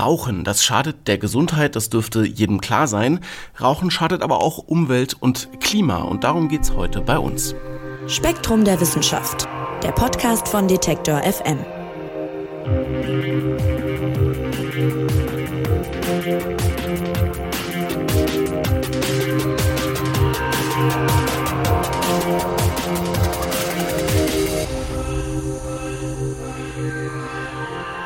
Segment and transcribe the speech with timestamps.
[0.00, 3.20] Rauchen, das schadet der Gesundheit, das dürfte jedem klar sein.
[3.60, 7.54] Rauchen schadet aber auch Umwelt und Klima und darum geht's heute bei uns.
[8.06, 9.46] Spektrum der Wissenschaft,
[9.82, 11.58] der Podcast von Detektor FM.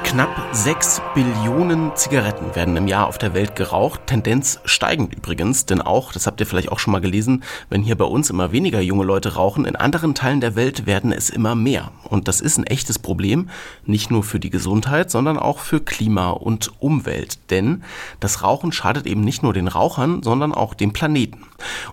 [0.03, 4.03] Knapp 6 Billionen Zigaretten werden im Jahr auf der Welt geraucht.
[4.07, 7.97] Tendenz steigend übrigens, denn auch, das habt ihr vielleicht auch schon mal gelesen, wenn hier
[7.97, 11.57] bei uns immer weniger junge Leute rauchen, in anderen Teilen der Welt werden es immer
[11.57, 11.91] mehr.
[12.05, 13.51] Und das ist ein echtes Problem,
[13.85, 17.51] nicht nur für die Gesundheit, sondern auch für Klima und Umwelt.
[17.51, 17.83] Denn
[18.21, 21.43] das Rauchen schadet eben nicht nur den Rauchern, sondern auch dem Planeten.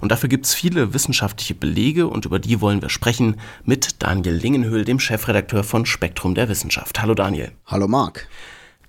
[0.02, 4.36] Und dafür gibt es viele wissenschaftliche Belege und über die wollen wir sprechen mit Daniel
[4.36, 7.02] Lingenhöhl, dem Chefredakteur von Spektrum der Wissenschaft.
[7.02, 7.54] Hallo Daniel.
[7.66, 8.28] Hallo Marc.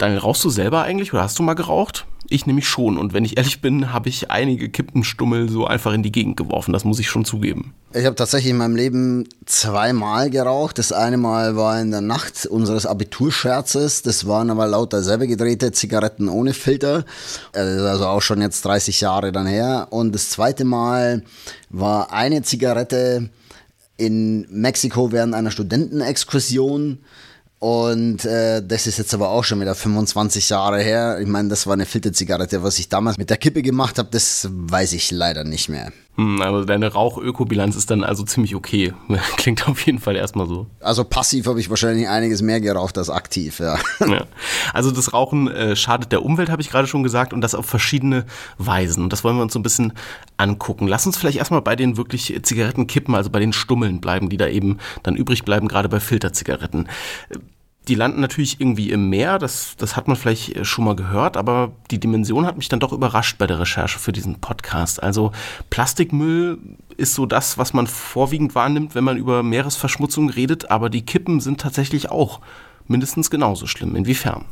[0.03, 2.07] Daniel, rauchst du selber eigentlich oder hast du mal geraucht?
[2.29, 6.03] Ich nämlich schon und wenn ich ehrlich bin, habe ich einige Kippenstummel so einfach in
[6.03, 7.73] die Gegend geworfen, das muss ich schon zugeben.
[7.93, 10.79] Ich habe tatsächlich in meinem Leben zweimal geraucht.
[10.79, 14.03] Das eine Mal war in der Nacht unseres Abiturscherzes.
[14.03, 17.05] Das waren aber lauter selber gedrehte Zigaretten ohne Filter.
[17.53, 19.87] Ist also auch schon jetzt 30 Jahre dann her.
[19.91, 21.23] Und das zweite Mal
[21.71, 23.31] war eine Zigarette
[23.99, 26.99] in Mexiko während einer Studentenexkursion.
[27.63, 31.21] Und äh, das ist jetzt aber auch schon wieder 25 Jahre her.
[31.21, 32.65] Ich meine, das war eine Filterzigarette.
[32.65, 35.93] Was ich damals mit der Kippe gemacht habe, das weiß ich leider nicht mehr.
[36.17, 38.93] Hm, also deine Rauchökobilanz ist dann also ziemlich okay.
[39.37, 40.67] Klingt auf jeden Fall erstmal so.
[40.81, 43.79] Also passiv habe ich wahrscheinlich einiges mehr geraucht als aktiv, ja.
[44.01, 44.27] ja.
[44.75, 47.65] Also das Rauchen äh, schadet der Umwelt, habe ich gerade schon gesagt, und das auf
[47.65, 48.27] verschiedene
[48.59, 49.05] Weisen.
[49.05, 49.95] Und das wollen wir uns so ein bisschen
[50.37, 50.87] angucken.
[50.87, 54.49] Lass uns vielleicht erstmal bei den wirklich Zigarettenkippen, also bei den Stummeln bleiben, die da
[54.49, 56.89] eben dann übrig bleiben, gerade bei Filterzigaretten
[57.89, 61.37] die landen natürlich irgendwie im Meer, das, das hat man vielleicht äh, schon mal gehört,
[61.37, 65.03] aber die Dimension hat mich dann doch überrascht bei der Recherche für diesen Podcast.
[65.03, 65.33] Also
[65.71, 66.59] Plastikmüll
[66.97, 71.41] ist so das, was man vorwiegend wahrnimmt, wenn man über Meeresverschmutzung redet, aber die Kippen
[71.41, 72.41] sind tatsächlich auch
[72.87, 73.97] mindestens genauso schlimm.
[73.97, 74.45] Inwiefern?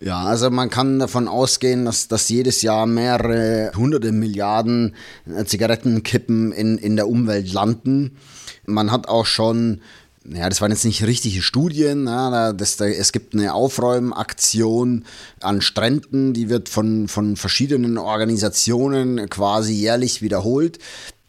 [0.00, 4.94] Ja, also man kann davon ausgehen, dass, dass jedes Jahr mehrere hunderte Milliarden
[5.26, 8.16] äh, Zigarettenkippen in, in der Umwelt landen.
[8.64, 9.80] Man hat auch schon
[10.24, 12.06] ja, das waren jetzt nicht richtige Studien.
[12.06, 15.04] Ja, das, da, es gibt eine Aufräumaktion
[15.40, 20.78] an Stränden, die wird von, von verschiedenen Organisationen quasi jährlich wiederholt.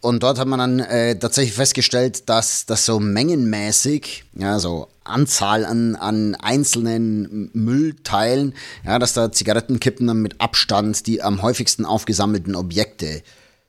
[0.02, 5.66] Und dort hat man dann äh, tatsächlich festgestellt, dass das so mengenmäßig, ja, so Anzahl
[5.66, 8.54] an, an einzelnen Müllteilen,
[8.86, 13.24] ja, dass da Zigarettenkippen dann mit Abstand die am häufigsten aufgesammelten Objekte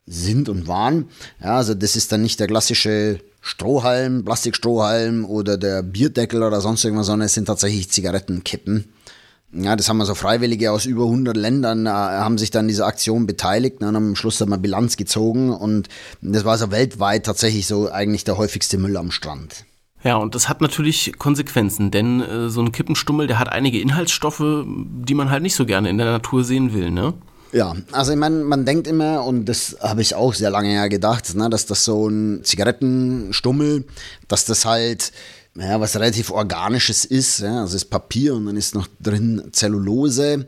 [0.06, 1.09] sind und waren.
[1.42, 6.84] Ja, also das ist dann nicht der klassische Strohhalm, Plastikstrohhalm oder der Bierdeckel oder sonst
[6.84, 8.92] irgendwas, sondern es sind tatsächlich Zigarettenkippen.
[9.52, 13.26] Ja, das haben also Freiwillige aus über 100 Ländern äh, haben sich dann dieser Aktion
[13.26, 15.88] beteiligt ne, und am Schluss haben wir Bilanz gezogen und
[16.20, 19.64] das war also weltweit tatsächlich so eigentlich der häufigste Müll am Strand.
[20.04, 24.64] Ja, und das hat natürlich Konsequenzen, denn äh, so ein Kippenstummel, der hat einige Inhaltsstoffe,
[24.66, 27.14] die man halt nicht so gerne in der Natur sehen will, ne?
[27.52, 30.86] Ja, also ich meine, man denkt immer, und das habe ich auch sehr lange ja
[30.86, 33.84] gedacht, ne, dass das so ein Zigarettenstummel,
[34.28, 35.12] dass das halt
[35.56, 37.40] ja, was relativ Organisches ist.
[37.40, 40.46] Ja, also ist Papier und dann ist noch drin Zellulose.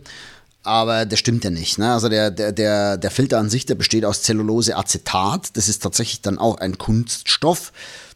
[0.64, 1.78] Aber das stimmt ja nicht.
[1.78, 1.92] Ne?
[1.92, 5.56] Also der, der, der, der Filter an sich, der besteht aus Zellulose-Acetat.
[5.56, 7.72] Das ist tatsächlich dann auch ein Kunststoff.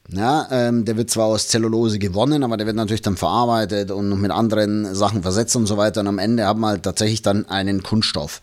[0.08, 4.20] Ja, ähm, der wird zwar aus Zellulose gewonnen, aber der wird natürlich dann verarbeitet und
[4.20, 6.02] mit anderen Sachen versetzt und so weiter.
[6.02, 8.40] Und am Ende haben wir halt tatsächlich dann einen Kunststoff.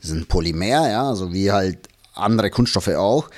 [0.00, 3.28] Das ist ein Polymer, ja, so wie halt andere Kunststoffe auch.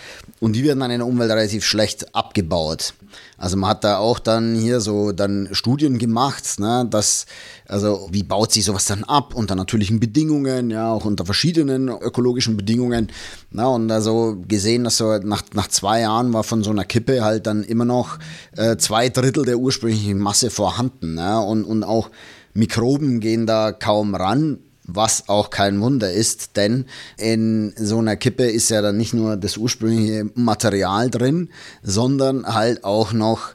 [0.41, 2.95] Und die werden dann in der Umwelt relativ schlecht abgebaut.
[3.39, 7.27] Also man hat da auch dann hier so dann Studien gemacht, ne, dass,
[7.69, 12.57] also wie baut sich sowas dann ab unter natürlichen Bedingungen, ja, auch unter verschiedenen ökologischen
[12.57, 13.09] Bedingungen.
[13.51, 17.23] Na, und also gesehen, dass so nach, nach zwei Jahren war von so einer Kippe
[17.23, 18.19] halt dann immer noch
[18.57, 21.15] äh, zwei Drittel der ursprünglichen Masse vorhanden.
[21.15, 22.11] Ne, und, und auch
[22.55, 26.87] Mikroben gehen da kaum ran was auch kein Wunder ist, denn
[27.17, 31.51] in so einer Kippe ist ja dann nicht nur das ursprüngliche Material drin,
[31.83, 33.55] sondern halt auch noch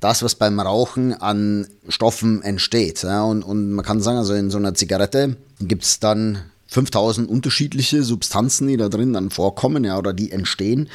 [0.00, 3.02] das, was beim Rauchen an Stoffen entsteht.
[3.04, 8.02] Und, und man kann sagen, also in so einer Zigarette gibt es dann 5000 unterschiedliche
[8.02, 10.88] Substanzen, die da drin dann vorkommen, ja, oder die entstehen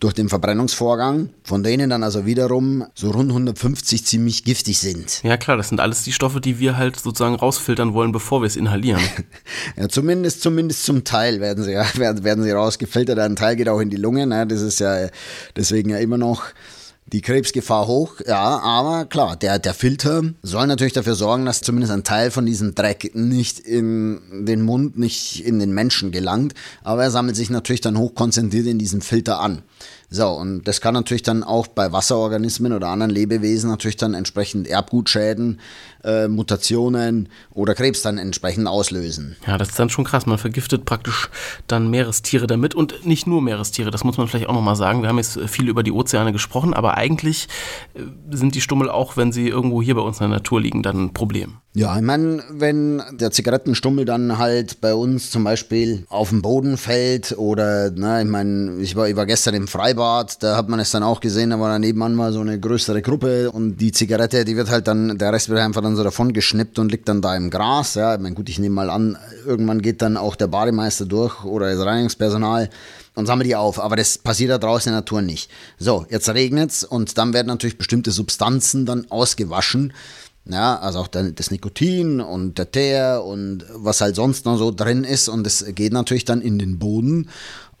[0.00, 5.22] durch den Verbrennungsvorgang, von denen dann also wiederum so rund 150 ziemlich giftig sind.
[5.22, 8.46] Ja klar, das sind alles die Stoffe, die wir halt sozusagen rausfiltern wollen, bevor wir
[8.46, 9.02] es inhalieren.
[9.76, 13.68] ja, zumindest, zumindest zum Teil werden sie, ja, werden, werden sie rausgefiltert, ein Teil geht
[13.68, 14.46] auch in die Lunge, ne?
[14.46, 15.08] das ist ja
[15.56, 16.42] deswegen ja immer noch
[17.06, 21.92] die Krebsgefahr hoch, ja, aber klar, der, der Filter soll natürlich dafür sorgen, dass zumindest
[21.92, 27.02] ein Teil von diesem Dreck nicht in den Mund, nicht in den Menschen gelangt, aber
[27.02, 29.62] er sammelt sich natürlich dann hochkonzentriert in diesem Filter an.
[30.14, 34.68] So, und das kann natürlich dann auch bei Wasserorganismen oder anderen Lebewesen natürlich dann entsprechend
[34.68, 35.58] Erbgutschäden,
[36.04, 39.36] äh, Mutationen oder Krebs dann entsprechend auslösen.
[39.46, 40.26] Ja, das ist dann schon krass.
[40.26, 41.30] Man vergiftet praktisch
[41.66, 45.02] dann Meerestiere damit und nicht nur Meerestiere, das muss man vielleicht auch nochmal sagen.
[45.02, 47.48] Wir haben jetzt viel über die Ozeane gesprochen, aber eigentlich
[47.94, 48.00] äh,
[48.36, 51.04] sind die Stummel auch, wenn sie irgendwo hier bei uns in der Natur liegen, dann
[51.04, 51.58] ein Problem.
[51.74, 56.76] Ja, ich meine, wenn der Zigarettenstummel dann halt bei uns zum Beispiel auf den Boden
[56.76, 60.80] fällt oder, na, ich meine, ich war, ich war gestern im Freibad, da hat man
[60.80, 63.90] es dann auch gesehen, da war da nebenan mal so eine größere Gruppe und die
[63.90, 67.08] Zigarette, die wird halt dann, der Rest wird einfach dann so davon geschnippt und liegt
[67.08, 69.16] dann da im Gras, ja, ich meine, gut, ich nehme mal an,
[69.46, 72.70] irgendwann geht dann auch der Bademeister durch oder das Reinigungspersonal
[73.14, 73.80] und sammelt die auf.
[73.80, 75.50] Aber das passiert da draußen in der Natur nicht.
[75.78, 79.92] So, jetzt regnet's und dann werden natürlich bestimmte Substanzen dann ausgewaschen.
[80.44, 85.04] Ja, also auch das Nikotin und der Teer und was halt sonst noch so drin
[85.04, 85.28] ist.
[85.28, 87.28] Und es geht natürlich dann in den Boden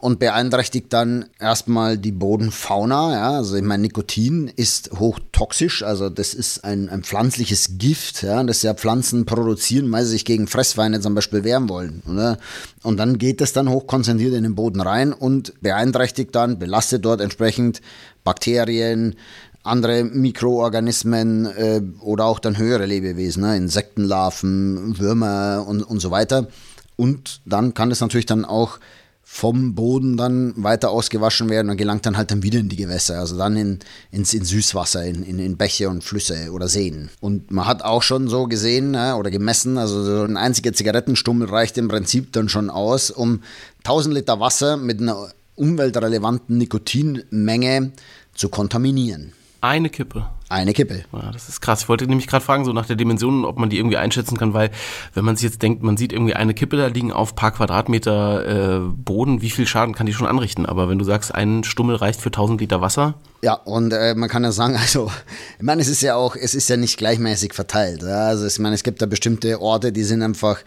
[0.02, 3.12] und beeinträchtigt dann erstmal die Bodenfauna.
[3.12, 8.42] Ja, also ich meine, Nikotin ist hochtoxisch, also das ist ein, ein pflanzliches Gift, ja,
[8.42, 12.02] das ja Pflanzen produzieren, weil sie sich gegen Fressfeinde zum Beispiel wehren wollen.
[12.10, 12.38] Oder?
[12.82, 17.20] Und dann geht das dann hochkonzentriert in den Boden rein und beeinträchtigt dann, belastet dort
[17.20, 17.80] entsprechend
[18.24, 19.14] Bakterien,
[19.62, 23.56] andere Mikroorganismen äh, oder auch dann höhere Lebewesen, ne?
[23.56, 26.48] Insektenlarven, Würmer und, und so weiter.
[26.96, 28.80] Und dann kann es natürlich dann auch
[29.24, 33.18] vom Boden dann weiter ausgewaschen werden und gelangt dann halt dann wieder in die Gewässer,
[33.18, 33.78] also dann in,
[34.10, 37.08] ins, in Süßwasser, in, in, in Bäche und Flüsse oder Seen.
[37.20, 41.48] Und man hat auch schon so gesehen ne, oder gemessen, also so ein einziger Zigarettenstummel
[41.48, 43.42] reicht im Prinzip dann schon aus, um
[43.84, 47.92] 1000 Liter Wasser mit einer umweltrelevanten Nikotinmenge
[48.34, 49.32] zu kontaminieren.
[49.62, 50.26] Eine Kippe.
[50.48, 51.04] Eine Kippe.
[51.12, 51.82] Ja, das ist krass.
[51.82, 54.54] Ich wollte nämlich gerade fragen, so nach der Dimension, ob man die irgendwie einschätzen kann,
[54.54, 54.72] weil
[55.14, 58.46] wenn man sich jetzt denkt, man sieht irgendwie eine Kippe da liegen auf paar Quadratmeter
[58.46, 60.66] äh, Boden, wie viel Schaden kann die schon anrichten?
[60.66, 63.14] Aber wenn du sagst, ein Stummel reicht für 1000 Liter Wasser.
[63.42, 65.12] Ja, und äh, man kann ja sagen, also,
[65.58, 68.02] ich meine, es ist ja auch, es ist ja nicht gleichmäßig verteilt.
[68.02, 68.26] Ja?
[68.26, 70.58] Also, ich meine, es gibt da bestimmte Orte, die sind einfach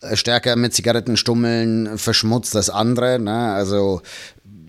[0.00, 3.18] äh, stärker mit Zigarettenstummeln verschmutzt als andere.
[3.18, 3.52] Ne?
[3.52, 4.00] Also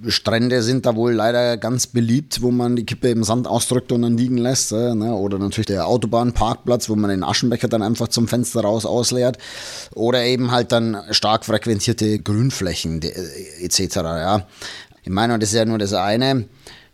[0.07, 4.01] Strände sind da wohl leider ganz beliebt, wo man die Kippe im Sand ausdrückt und
[4.01, 4.71] dann liegen lässt.
[4.71, 5.13] Äh, ne?
[5.13, 9.37] Oder natürlich der Autobahnparkplatz, wo man den Aschenbecher dann einfach zum Fenster raus ausleert.
[9.93, 13.11] Oder eben halt dann stark frequentierte Grünflächen äh,
[13.63, 13.95] etc.
[13.95, 14.47] Ja.
[15.03, 16.45] Ich meine, das ist ja nur das eine.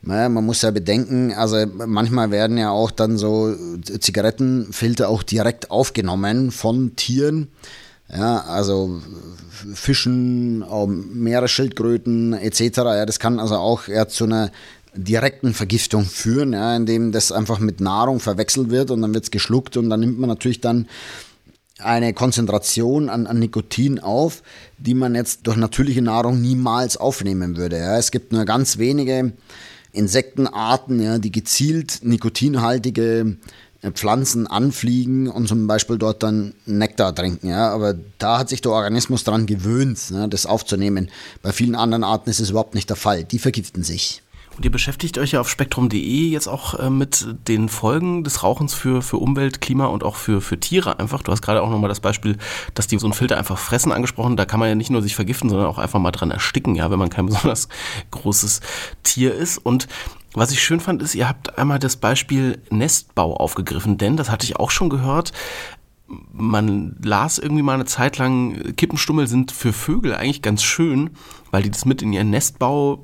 [0.06, 5.72] Ja, man muss ja bedenken, also manchmal werden ja auch dann so Zigarettenfilter auch direkt
[5.72, 7.50] aufgenommen von Tieren.
[8.14, 9.02] Ja, also
[9.74, 10.64] Fischen,
[11.14, 12.78] Meeresschildkröten etc.
[12.78, 14.52] Ja, das kann also auch eher zu einer
[14.94, 19.32] direkten Vergiftung führen, ja, indem das einfach mit Nahrung verwechselt wird und dann wird es
[19.32, 20.88] geschluckt und dann nimmt man natürlich dann
[21.80, 24.42] eine Konzentration an, an, Nikotin auf,
[24.80, 27.78] die man jetzt durch natürliche Nahrung niemals aufnehmen würde.
[27.78, 27.98] Ja.
[27.98, 29.34] Es gibt nur ganz wenige
[29.92, 33.38] Insektenarten, ja, die gezielt nikotinhaltige
[33.94, 37.50] Pflanzen anfliegen und zum Beispiel dort dann Nektar trinken.
[37.50, 37.70] Ja?
[37.70, 41.10] Aber da hat sich der Organismus daran gewöhnt, ne, das aufzunehmen.
[41.42, 43.24] Bei vielen anderen Arten ist es überhaupt nicht der Fall.
[43.24, 44.24] Die vergiften sich.
[44.58, 48.74] Und ihr beschäftigt euch ja auf spektrum.de jetzt auch äh, mit den Folgen des Rauchens
[48.74, 51.22] für, für Umwelt, Klima und auch für, für Tiere einfach.
[51.22, 52.38] Du hast gerade auch nochmal das Beispiel,
[52.74, 54.36] dass die so einen Filter einfach fressen angesprochen.
[54.36, 56.90] Da kann man ja nicht nur sich vergiften, sondern auch einfach mal dran ersticken, ja,
[56.90, 57.68] wenn man kein besonders
[58.10, 58.62] großes
[59.04, 59.60] Tier ist.
[59.60, 59.88] Und
[60.38, 64.46] was ich schön fand, ist, ihr habt einmal das Beispiel Nestbau aufgegriffen, denn das hatte
[64.46, 65.32] ich auch schon gehört.
[66.08, 71.10] Man las irgendwie mal eine Zeit lang, Kippenstummel sind für Vögel eigentlich ganz schön,
[71.52, 73.04] weil die das mit in ihren Nestbau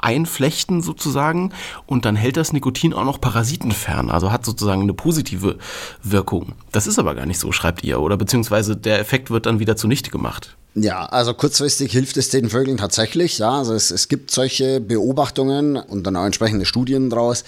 [0.00, 1.52] einflechten sozusagen
[1.86, 5.58] und dann hält das Nikotin auch noch Parasiten fern, also hat sozusagen eine positive
[6.02, 6.52] Wirkung.
[6.72, 9.76] Das ist aber gar nicht so, schreibt ihr, oder beziehungsweise der Effekt wird dann wieder
[9.76, 10.56] zunichte gemacht.
[10.78, 13.38] Ja, also kurzfristig hilft es den Vögeln tatsächlich.
[13.38, 17.44] Ja, also es, es gibt solche Beobachtungen und dann auch entsprechende Studien draus,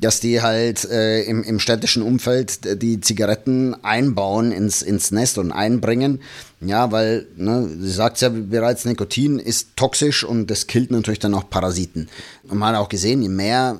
[0.00, 5.52] dass die halt äh, im, im städtischen Umfeld die Zigaretten einbauen ins, ins Nest und
[5.52, 6.20] einbringen.
[6.60, 11.34] Ja, weil, ne, sie sagt ja bereits, Nikotin ist toxisch und das killt natürlich dann
[11.34, 12.08] auch Parasiten.
[12.48, 13.78] Und man hat auch gesehen, je mehr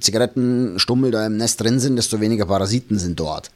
[0.00, 3.50] Zigarettenstummel da im Nest drin sind, desto weniger Parasiten sind dort.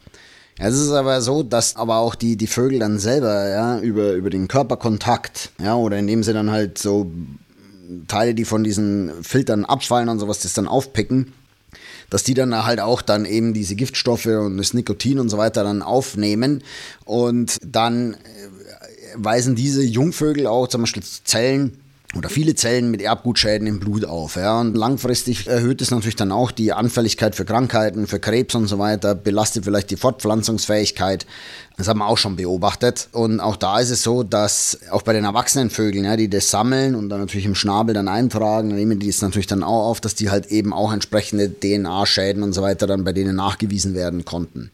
[0.59, 4.13] Ja, es ist aber so, dass aber auch die, die Vögel dann selber, ja, über,
[4.13, 7.11] über den Körperkontakt, ja, oder indem sie dann halt so
[8.09, 11.33] Teile, die von diesen Filtern abfallen und sowas, das dann aufpicken,
[12.11, 15.65] dass die dann halt auch dann eben diese Giftstoffe und das Nikotin und so weiter
[15.65, 16.63] dann aufnehmen
[17.05, 18.17] und dann äh,
[19.17, 21.79] weisen diese Jungvögel auch zum Beispiel Zellen
[22.17, 24.37] oder viele Zellen mit Erbgutschäden im Blut auf.
[24.37, 24.61] Ja.
[24.61, 28.79] Und langfristig erhöht es natürlich dann auch die Anfälligkeit für Krankheiten, für Krebs und so
[28.79, 31.27] weiter, belastet vielleicht die Fortpflanzungsfähigkeit.
[31.77, 33.09] Das haben wir auch schon beobachtet.
[33.13, 36.51] Und auch da ist es so, dass auch bei den erwachsenen Vögeln, ja, die das
[36.51, 40.01] sammeln und dann natürlich im Schnabel dann eintragen, nehmen die es natürlich dann auch auf,
[40.01, 44.25] dass die halt eben auch entsprechende DNA-Schäden und so weiter dann bei denen nachgewiesen werden
[44.25, 44.71] konnten.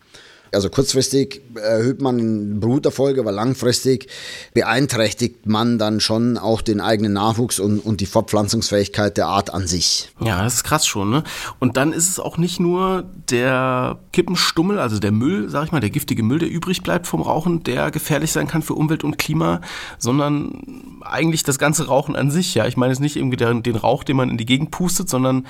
[0.53, 4.09] Also kurzfristig erhöht man den Bruterfolg, aber langfristig
[4.53, 9.67] beeinträchtigt man dann schon auch den eigenen Nachwuchs und, und die Fortpflanzungsfähigkeit der Art an
[9.67, 10.11] sich.
[10.21, 11.25] Ja, das ist krass schon, ne?
[11.59, 15.81] Und dann ist es auch nicht nur der Kippenstummel, also der Müll, sag ich mal,
[15.81, 19.17] der giftige Müll, der übrig bleibt vom Rauchen, der gefährlich sein kann für Umwelt und
[19.17, 19.63] Klima,
[19.99, 22.67] sondern eigentlich das ganze Rauchen an sich, ja.
[22.67, 25.47] Ich meine jetzt nicht irgendwie den, den Rauch, den man in die Gegend pustet, sondern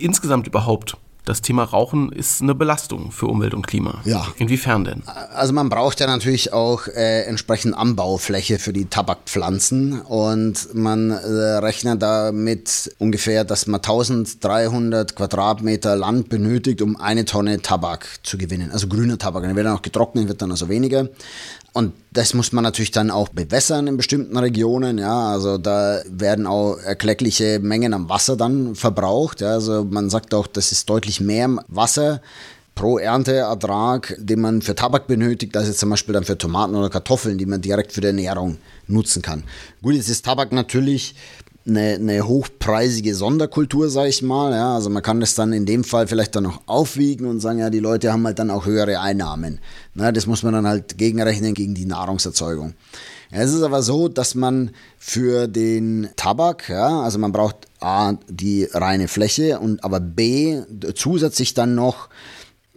[0.00, 4.00] insgesamt überhaupt das Thema Rauchen ist eine Belastung für Umwelt und Klima.
[4.04, 4.28] Ja.
[4.36, 5.02] Inwiefern denn?
[5.34, 11.16] Also man braucht ja natürlich auch äh, entsprechend Anbaufläche für die Tabakpflanzen und man äh,
[11.16, 18.70] rechnet damit ungefähr, dass man 1300 Quadratmeter Land benötigt, um eine Tonne Tabak zu gewinnen.
[18.70, 19.42] Also grüner Tabak.
[19.42, 21.08] Der wird dann auch getrocknet, wird dann also weniger.
[21.76, 24.96] Und das muss man natürlich dann auch bewässern in bestimmten Regionen.
[24.96, 29.42] Ja, also da werden auch erkleckliche Mengen an Wasser dann verbraucht.
[29.42, 32.22] Ja, also man sagt auch, das ist deutlich mehr Wasser
[32.74, 36.88] pro Ernteertrag, den man für Tabak benötigt, als jetzt zum Beispiel dann für Tomaten oder
[36.88, 38.56] Kartoffeln, die man direkt für die Ernährung
[38.86, 39.44] nutzen kann.
[39.82, 41.14] Gut, jetzt ist Tabak natürlich
[41.66, 44.52] eine, eine hochpreisige Sonderkultur, sage ich mal.
[44.52, 47.58] Ja, also man kann das dann in dem Fall vielleicht dann noch aufwiegen und sagen,
[47.58, 49.58] ja, die Leute haben halt dann auch höhere Einnahmen.
[49.94, 52.74] Na, das muss man dann halt gegenrechnen gegen die Nahrungserzeugung.
[53.30, 58.68] Es ist aber so, dass man für den Tabak, ja, also man braucht A, die
[58.72, 60.60] reine Fläche und aber B,
[60.94, 62.08] zusätzlich dann noch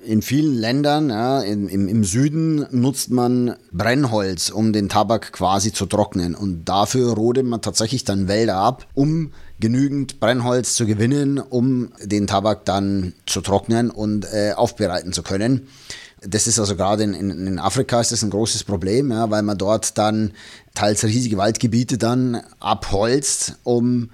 [0.06, 5.86] in vielen Ländern, ja, im, im, Süden, nutzt man Brennholz, um den Tabak quasi zu
[5.86, 6.36] trocknen.
[6.36, 12.28] Und dafür rodet man tatsächlich dann Wälder ab, um genügend Brennholz zu gewinnen, um den
[12.28, 15.68] Tabak dann zu trocknen und äh, aufbereiten zu können.
[16.22, 19.42] Das ist also gerade in, in, in, Afrika ist das ein großes Problem, ja, weil
[19.42, 20.32] man dort dann
[20.74, 24.10] teils riesige Waldgebiete dann abholzt, um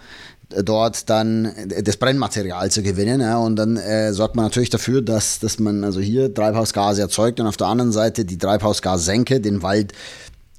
[0.63, 1.51] dort dann
[1.83, 3.21] das Brennmaterial zu gewinnen.
[3.21, 7.39] Ja, und dann äh, sorgt man natürlich dafür, dass, dass man also hier Treibhausgase erzeugt
[7.39, 9.93] und auf der anderen Seite die Treibhausgassenke den Wald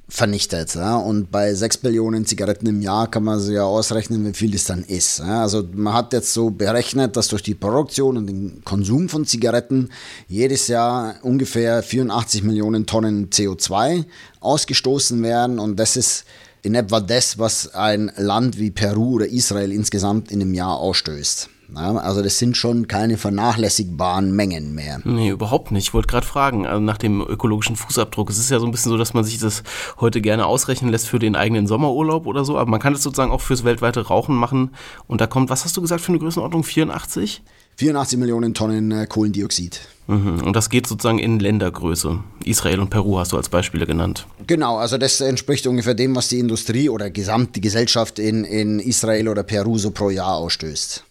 [0.08, 0.74] vernichtet.
[0.74, 0.96] Ja?
[0.96, 4.64] Und bei 6 Billionen Zigaretten im Jahr kann man sich ja ausrechnen, wie viel das
[4.64, 5.18] dann ist.
[5.18, 5.42] Ja?
[5.42, 9.90] Also man hat jetzt so berechnet, dass durch die Produktion und den Konsum von Zigaretten
[10.28, 14.04] jedes Jahr ungefähr 84 Millionen Tonnen CO2
[14.40, 16.24] ausgestoßen werden und das ist
[16.66, 21.48] in etwa das, was ein Land wie Peru oder Israel insgesamt in einem Jahr ausstößt.
[21.74, 25.00] Ja, also das sind schon keine vernachlässigbaren Mengen mehr.
[25.04, 25.88] Nee, überhaupt nicht.
[25.88, 28.30] Ich wollte gerade fragen, also nach dem ökologischen Fußabdruck.
[28.30, 29.62] Es ist ja so ein bisschen so, dass man sich das
[30.00, 33.32] heute gerne ausrechnen lässt für den eigenen Sommerurlaub oder so, aber man kann das sozusagen
[33.32, 34.70] auch fürs weltweite Rauchen machen.
[35.06, 36.64] Und da kommt, was hast du gesagt für eine Größenordnung?
[36.64, 37.42] 84?
[37.76, 39.80] 84 Millionen Tonnen äh, Kohlendioxid.
[40.06, 40.42] Mhm.
[40.42, 42.20] Und das geht sozusagen in Ländergröße.
[42.44, 44.26] Israel und Peru hast du als Beispiele genannt.
[44.46, 48.78] Genau, also das entspricht ungefähr dem, was die Industrie oder gesamt die Gesellschaft in, in
[48.78, 51.04] Israel oder Peru so pro Jahr ausstößt.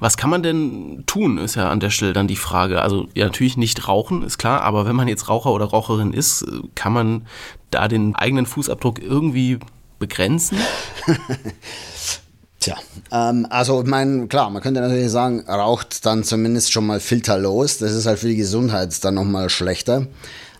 [0.00, 2.80] Was kann man denn tun, ist ja an der Stelle dann die Frage.
[2.80, 6.46] Also ja, natürlich nicht rauchen, ist klar, aber wenn man jetzt Raucher oder Raucherin ist,
[6.74, 7.26] kann man
[7.70, 9.58] da den eigenen Fußabdruck irgendwie
[9.98, 10.58] begrenzen?
[12.68, 17.00] Tja, ähm, also ich meine, klar, man könnte natürlich sagen, raucht dann zumindest schon mal
[17.00, 17.78] filterlos.
[17.78, 20.06] Das ist halt für die Gesundheit dann nochmal schlechter.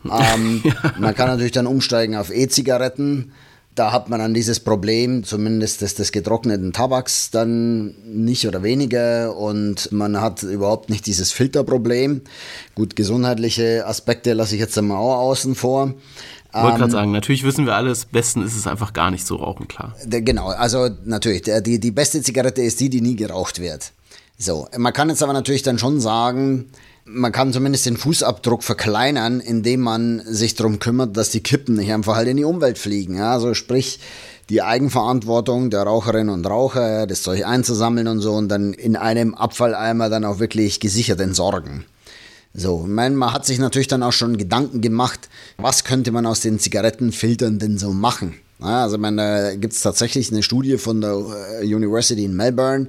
[0.04, 0.94] Ähm, ja.
[0.98, 3.32] Man kann natürlich dann umsteigen auf E-Zigaretten.
[3.74, 9.36] Da hat man dann dieses Problem, zumindest des, des getrockneten Tabaks, dann nicht oder weniger
[9.36, 12.22] und man hat überhaupt nicht dieses Filterproblem.
[12.74, 15.94] Gut, gesundheitliche Aspekte lasse ich jetzt einmal auch außen vor.
[16.50, 19.26] Ich wollte gerade ähm, sagen, natürlich wissen wir alles, besten ist es einfach gar nicht
[19.26, 19.94] so rauchen, klar.
[20.06, 23.92] Genau, also natürlich, die, die beste Zigarette ist die, die nie geraucht wird.
[24.38, 26.70] So, man kann jetzt aber natürlich dann schon sagen,
[27.04, 31.92] man kann zumindest den Fußabdruck verkleinern, indem man sich darum kümmert, dass die Kippen nicht
[31.92, 33.16] einfach halt in die Umwelt fliegen.
[33.16, 33.32] Ja?
[33.32, 33.98] Also sprich,
[34.48, 39.34] die Eigenverantwortung der Raucherinnen und Raucher, das Zeug einzusammeln und so und dann in einem
[39.34, 41.84] Abfalleimer dann auch wirklich gesichert entsorgen.
[42.58, 46.58] So, man hat sich natürlich dann auch schon Gedanken gemacht, was könnte man aus den
[46.58, 48.34] Zigarettenfiltern denn so machen?
[48.60, 51.22] Also, meine, da gibt es tatsächlich eine Studie von der
[51.60, 52.88] äh, University in Melbourne.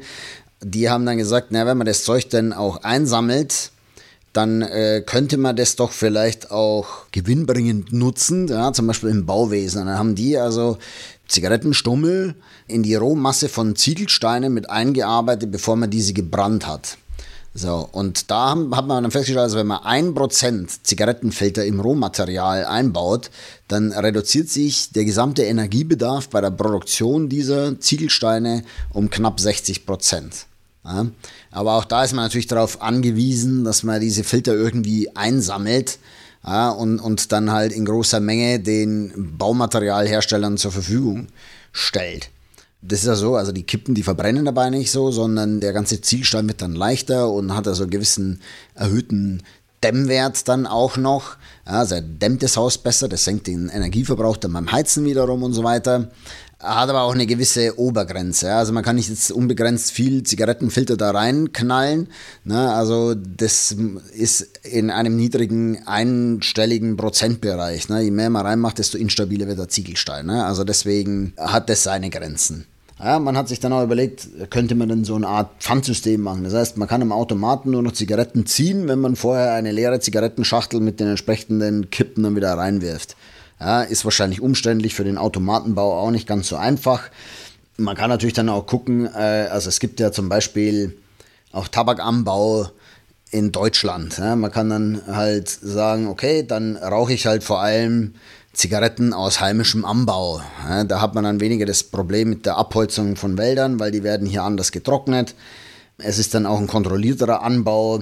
[0.63, 3.71] Die haben dann gesagt, na, wenn man das Zeug dann auch einsammelt,
[4.33, 9.85] dann äh, könnte man das doch vielleicht auch gewinnbringend nutzen, ja, zum Beispiel im Bauwesen.
[9.85, 10.79] dann haben die also
[11.27, 12.33] Zigarettenstummel
[12.67, 16.97] in die Rohmasse von Ziegelsteinen mit eingearbeitet, bevor man diese gebrannt hat.
[17.59, 22.63] So, und da hat man dann festgestellt, also wenn man ein Prozent Zigarettenfilter im Rohmaterial
[22.63, 23.31] einbaut,
[23.67, 28.63] dann reduziert sich der gesamte Energiebedarf bei der Produktion dieser Ziegelsteine
[28.93, 30.45] um knapp 60 Prozent.
[30.85, 31.07] Ja,
[31.51, 35.99] aber auch da ist man natürlich darauf angewiesen, dass man diese Filter irgendwie einsammelt
[36.45, 41.27] ja, und, und dann halt in großer Menge den Baumaterialherstellern zur Verfügung
[41.73, 42.29] stellt.
[42.81, 45.99] Das ist ja so, also die Kippen, die verbrennen dabei nicht so, sondern der ganze
[45.99, 48.41] Zielstein wird dann leichter und hat also einen gewissen
[48.73, 49.43] erhöhten
[49.83, 51.37] Dämmwert dann auch noch.
[51.65, 55.53] Also er dämmt das Haus besser, das senkt den Energieverbrauch dann beim Heizen wiederum und
[55.53, 56.09] so weiter.
[56.61, 58.53] Hat aber auch eine gewisse Obergrenze.
[58.53, 62.09] Also man kann nicht jetzt unbegrenzt viel Zigarettenfilter da reinknallen.
[62.43, 62.73] Ne.
[62.73, 63.73] Also das
[64.13, 67.87] ist in einem niedrigen einstelligen Prozentbereich.
[67.87, 68.01] Ne.
[68.01, 70.25] Je mehr man reinmacht, desto instabiler wird der Ziegelstein.
[70.25, 70.45] Ne.
[70.45, 72.65] Also deswegen hat das seine Grenzen.
[73.01, 76.43] Ja, man hat sich dann auch überlegt, könnte man denn so eine Art Pfandsystem machen.
[76.43, 80.01] Das heißt, man kann im Automaten nur noch Zigaretten ziehen, wenn man vorher eine leere
[80.01, 83.15] Zigarettenschachtel mit den entsprechenden Kippen dann wieder reinwirft.
[83.59, 87.09] Ja, ist wahrscheinlich umständlich für den Automatenbau auch nicht ganz so einfach.
[87.77, 90.97] Man kann natürlich dann auch gucken, äh, also es gibt ja zum Beispiel
[91.51, 92.69] auch Tabakanbau
[93.31, 94.17] in Deutschland.
[94.17, 94.35] Ja.
[94.35, 98.15] Man kann dann halt sagen, okay, dann rauche ich halt vor allem
[98.53, 100.41] Zigaretten aus heimischem Anbau.
[100.67, 104.03] Ja, da hat man dann weniger das Problem mit der Abholzung von Wäldern, weil die
[104.03, 105.35] werden hier anders getrocknet.
[105.97, 108.01] Es ist dann auch ein kontrollierterer Anbau.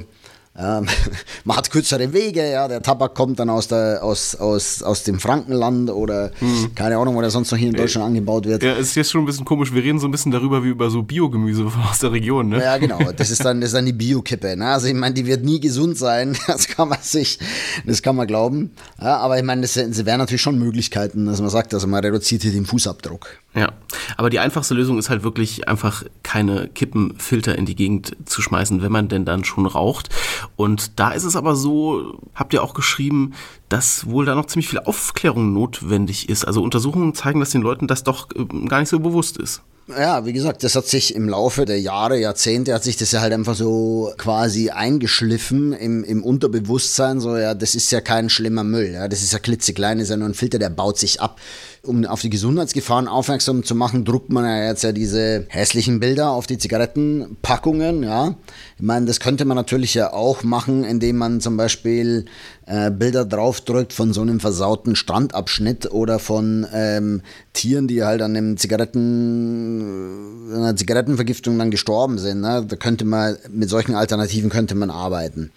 [0.58, 0.82] Ja,
[1.44, 5.20] man hat kürzere Wege, ja, der Tabak kommt dann aus, der, aus, aus, aus dem
[5.20, 6.74] Frankenland oder hm.
[6.74, 8.64] keine Ahnung, wo der sonst noch hier in Deutschland äh, angebaut wird.
[8.64, 9.72] Ja, es ist jetzt schon ein bisschen komisch.
[9.72, 12.64] Wir reden so ein bisschen darüber wie über so Biogemüse aus der Region, ne?
[12.64, 12.98] Ja, genau.
[13.16, 14.58] Das ist dann, das ist dann die Biokippe.
[14.58, 14.68] Ne?
[14.68, 16.36] Also ich meine, die wird nie gesund sein.
[16.48, 17.40] Das kann man sich,
[17.86, 18.72] das kann man glauben.
[19.00, 22.04] Ja, aber ich meine, das, das wären natürlich schon Möglichkeiten, dass man sagt, also man
[22.04, 23.28] reduziert hier den Fußabdruck.
[23.54, 23.74] Ja,
[24.18, 28.82] aber die einfachste Lösung ist halt wirklich einfach keine Kippenfilter in die Gegend zu schmeißen,
[28.82, 30.10] wenn man denn dann schon raucht.
[30.56, 33.34] Und da ist es aber so, habt ihr auch geschrieben,
[33.70, 36.46] dass wohl da noch ziemlich viel Aufklärung notwendig ist.
[36.46, 39.62] Also Untersuchungen zeigen, dass den Leuten das doch äh, gar nicht so bewusst ist.
[39.90, 43.22] Ja, wie gesagt, das hat sich im Laufe der Jahre, Jahrzehnte, hat sich das ja
[43.22, 47.22] halt einfach so quasi eingeschliffen im, im Unterbewusstsein.
[47.22, 48.92] So, ja, das ist ja kein schlimmer Müll.
[48.92, 51.40] Ja, das ist ja klitzeklein, ist ja nur ein Filter, der baut sich ab
[51.88, 56.32] um auf die Gesundheitsgefahren aufmerksam zu machen, druckt man ja jetzt ja diese hässlichen Bilder
[56.32, 58.36] auf die Zigarettenpackungen, ja.
[58.78, 62.26] Ich meine, das könnte man natürlich ja auch machen, indem man zum Beispiel
[62.66, 67.22] äh, Bilder draufdrückt von so einem versauten Strandabschnitt oder von ähm,
[67.54, 72.42] Tieren, die halt an einem Zigaretten, einer Zigarettenvergiftung dann gestorben sind.
[72.42, 72.66] Ne?
[72.68, 75.52] Da könnte man, mit solchen Alternativen könnte man arbeiten.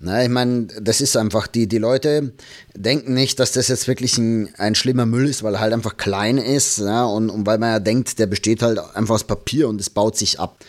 [0.00, 2.32] Na, ich meine, das ist einfach, die, die Leute
[2.76, 5.96] denken nicht, dass das jetzt wirklich ein, ein schlimmer Müll ist, weil er halt einfach
[5.96, 9.68] klein ist ja, und, und weil man ja denkt, der besteht halt einfach aus Papier
[9.68, 10.64] und es baut sich ab.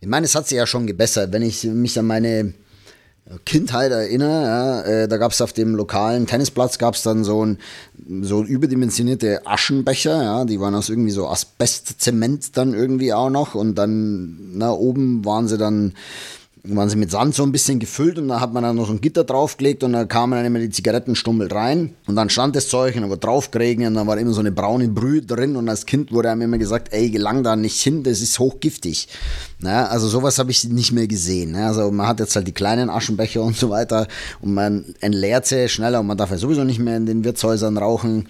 [0.00, 1.32] Ich meine, es hat sich ja schon gebessert.
[1.32, 2.54] Wenn ich mich an meine
[3.46, 7.44] Kindheit erinnere, ja, äh, da gab es auf dem lokalen Tennisplatz gab es dann so
[7.44, 7.58] ein
[8.22, 13.76] so überdimensionierte Aschenbecher, ja, die waren aus irgendwie so Asbestzement dann irgendwie auch noch und
[13.76, 15.94] dann na oben waren sie dann
[16.64, 18.92] waren sie mit Sand so ein bisschen gefüllt und da hat man dann noch so
[18.92, 22.68] ein Gitter draufgelegt und da kamen dann immer die Zigarettenstummel rein und dann stand das
[22.68, 25.68] Zeug und dann wurde draufgeregnet und dann war immer so eine braune Brühe drin und
[25.68, 29.08] als Kind wurde einem immer gesagt, ey, gelang da nicht hin, das ist hochgiftig.
[29.58, 31.56] Na, also sowas habe ich nicht mehr gesehen.
[31.56, 34.06] Also man hat jetzt halt die kleinen Aschenbecher und so weiter
[34.40, 37.76] und man entleert sie schneller und man darf ja sowieso nicht mehr in den Wirtshäusern
[37.76, 38.28] rauchen.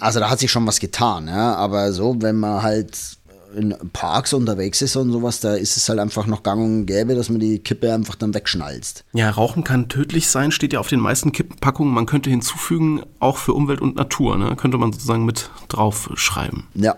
[0.00, 1.54] Also da hat sich schon was getan, ja.
[1.54, 3.15] Aber so, wenn man halt
[3.56, 7.14] in Parks unterwegs ist und sowas, da ist es halt einfach noch gang und gäbe,
[7.14, 9.04] dass man die Kippe einfach dann wegschnalzt.
[9.12, 11.92] Ja, Rauchen kann tödlich sein, steht ja auf den meisten Kippenpackungen.
[11.92, 14.54] Man könnte hinzufügen, auch für Umwelt und Natur, ne?
[14.56, 16.64] könnte man sozusagen mit draufschreiben.
[16.74, 16.96] Ja,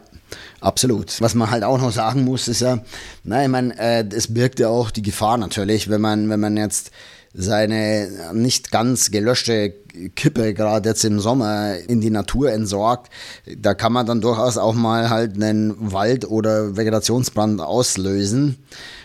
[0.61, 1.21] Absolut.
[1.21, 2.81] Was man halt auch noch sagen muss, ist ja,
[3.25, 6.57] na, ich meine, äh, es birgt ja auch die Gefahr natürlich, wenn man, wenn man
[6.57, 6.91] jetzt
[7.39, 9.73] seine nicht ganz gelöschte
[10.17, 13.11] Kippe gerade jetzt im Sommer in die Natur entsorgt,
[13.57, 18.57] da kann man dann durchaus auch mal halt einen Wald- oder Vegetationsbrand auslösen.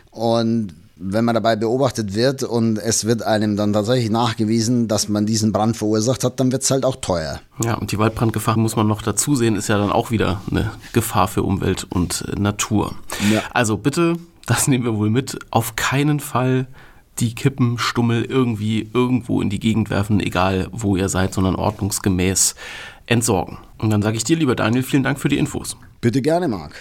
[0.10, 5.28] Und wenn man dabei beobachtet wird und es wird einem dann tatsächlich nachgewiesen, dass man
[5.28, 7.40] diesen Brand verursacht hat, dann wird es halt auch teuer.
[7.64, 10.72] Ja, und die Waldbrandgefahr muss man noch dazu sehen, ist ja dann auch wieder eine
[10.92, 12.96] Gefahr für Umwelt und Natur.
[13.32, 13.42] Ja.
[13.54, 14.16] Also bitte,
[14.48, 16.68] das nehmen wir wohl mit, auf keinen Fall
[17.20, 22.56] die Kippenstummel irgendwie irgendwo in die Gegend werfen, egal wo ihr seid, sondern ordnungsgemäß
[23.06, 23.58] entsorgen.
[23.78, 25.78] Und dann sage ich dir, lieber Daniel, vielen Dank für die Infos.
[26.02, 26.74] Bitte gerne, Marc.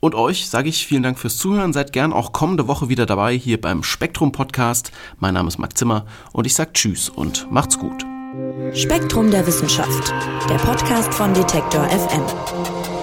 [0.00, 1.72] Und euch sage ich vielen Dank fürs Zuhören.
[1.72, 4.92] Seid gern auch kommende Woche wieder dabei hier beim Spektrum Podcast.
[5.18, 8.06] Mein Name ist Marc Zimmer und ich sage Tschüss und macht's gut.
[8.74, 10.12] Spektrum der Wissenschaft,
[10.48, 12.97] der Podcast von Detektor FM.